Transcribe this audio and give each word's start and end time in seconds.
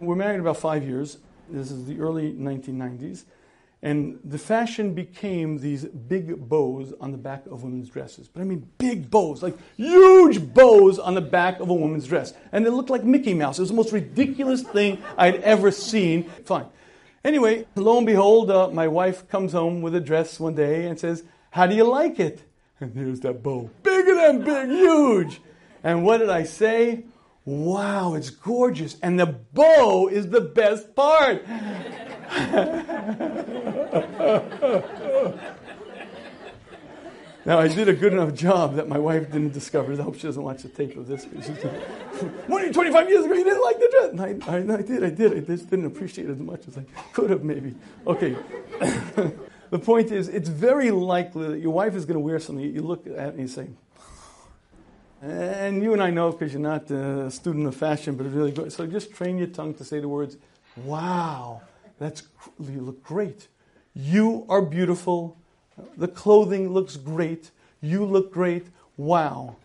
We're 0.00 0.16
married 0.16 0.40
about 0.40 0.58
five 0.58 0.84
years. 0.84 1.18
This 1.48 1.70
is 1.70 1.86
the 1.86 2.00
early 2.00 2.32
1990s. 2.32 3.24
And 3.80 4.18
the 4.24 4.38
fashion 4.38 4.92
became 4.92 5.58
these 5.58 5.84
big 5.84 6.48
bows 6.48 6.92
on 7.00 7.12
the 7.12 7.18
back 7.18 7.46
of 7.46 7.62
women's 7.62 7.88
dresses. 7.88 8.26
But 8.26 8.40
I 8.40 8.44
mean 8.44 8.68
big 8.78 9.08
bows, 9.08 9.42
like 9.42 9.56
huge 9.76 10.52
bows 10.52 10.98
on 10.98 11.14
the 11.14 11.20
back 11.20 11.60
of 11.60 11.68
a 11.68 11.74
woman's 11.74 12.06
dress. 12.06 12.34
And 12.50 12.66
they 12.66 12.70
looked 12.70 12.90
like 12.90 13.04
Mickey 13.04 13.34
Mouse. 13.34 13.58
It 13.58 13.62
was 13.62 13.70
the 13.70 13.76
most 13.76 13.92
ridiculous 13.92 14.62
thing 14.62 15.02
I'd 15.16 15.36
ever 15.42 15.70
seen. 15.70 16.24
Fine. 16.44 16.66
Anyway, 17.24 17.66
lo 17.76 17.98
and 17.98 18.06
behold, 18.06 18.50
uh, 18.50 18.68
my 18.68 18.88
wife 18.88 19.28
comes 19.28 19.52
home 19.52 19.80
with 19.80 19.94
a 19.94 20.00
dress 20.00 20.40
one 20.40 20.54
day 20.54 20.86
and 20.86 20.98
says, 20.98 21.22
How 21.50 21.66
do 21.66 21.74
you 21.74 21.84
like 21.84 22.18
it? 22.18 22.42
And 22.80 22.94
there's 22.94 23.20
that 23.20 23.42
bow. 23.42 23.70
Bigger 23.82 24.14
than 24.14 24.44
big, 24.44 24.68
huge. 24.68 25.40
And 25.84 26.04
what 26.04 26.18
did 26.18 26.30
I 26.30 26.44
say? 26.44 27.04
Wow, 27.48 28.12
it's 28.12 28.28
gorgeous. 28.28 28.98
And 29.02 29.18
the 29.18 29.24
bow 29.24 30.08
is 30.08 30.28
the 30.28 30.42
best 30.42 30.94
part. 30.94 31.48
now, 37.46 37.58
I 37.58 37.68
did 37.68 37.88
a 37.88 37.94
good 37.94 38.12
enough 38.12 38.34
job 38.34 38.76
that 38.76 38.86
my 38.86 38.98
wife 38.98 39.32
didn't 39.32 39.54
discover. 39.54 39.94
I 39.94 39.96
hope 39.96 40.16
she 40.16 40.24
doesn't 40.24 40.42
watch 40.42 40.60
the 40.60 40.68
tape 40.68 40.94
of 40.98 41.06
this. 41.06 41.24
What, 42.48 42.70
25 42.70 43.08
years 43.08 43.24
ago, 43.24 43.32
you 43.32 43.44
didn't 43.44 43.62
like 43.62 43.78
the 43.78 43.88
dress? 43.92 44.10
I, 44.46 44.52
I, 44.52 44.58
I 44.58 44.82
did, 44.82 45.02
I 45.04 45.08
did. 45.08 45.34
I 45.34 45.40
just 45.40 45.70
didn't 45.70 45.86
appreciate 45.86 46.28
it 46.28 46.32
as 46.32 46.40
much 46.40 46.68
as 46.68 46.76
I 46.76 46.84
could 47.14 47.30
have, 47.30 47.44
maybe. 47.44 47.74
Okay. 48.06 48.36
the 49.70 49.78
point 49.78 50.12
is, 50.12 50.28
it's 50.28 50.50
very 50.50 50.90
likely 50.90 51.48
that 51.48 51.60
your 51.60 51.72
wife 51.72 51.94
is 51.94 52.04
going 52.04 52.16
to 52.16 52.20
wear 52.20 52.38
something 52.40 52.62
you 52.62 52.82
look 52.82 53.06
at 53.06 53.16
and 53.16 53.40
you 53.40 53.48
say, 53.48 53.70
and 55.22 55.82
you 55.82 55.92
and 55.92 56.02
I 56.02 56.10
know 56.10 56.32
because 56.32 56.52
you're 56.52 56.62
not 56.62 56.90
a 56.90 57.30
student 57.30 57.66
of 57.66 57.74
fashion, 57.74 58.16
but 58.16 58.26
it's 58.26 58.34
really 58.34 58.52
good. 58.52 58.72
So 58.72 58.86
just 58.86 59.12
train 59.12 59.38
your 59.38 59.48
tongue 59.48 59.74
to 59.74 59.84
say 59.84 60.00
the 60.00 60.08
words, 60.08 60.36
wow, 60.76 61.62
that's, 61.98 62.22
you 62.60 62.80
look 62.80 63.02
great. 63.02 63.48
You 63.94 64.46
are 64.48 64.62
beautiful. 64.62 65.36
The 65.96 66.08
clothing 66.08 66.70
looks 66.70 66.96
great. 66.96 67.50
You 67.80 68.04
look 68.04 68.32
great. 68.32 68.66
Wow. 68.96 69.56